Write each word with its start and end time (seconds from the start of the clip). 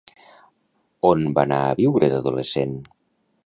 On 1.11 1.21
va 1.39 1.45
anar 1.49 1.59
a 1.67 1.77
viure 1.83 2.11
d'adolescent? 2.15 2.75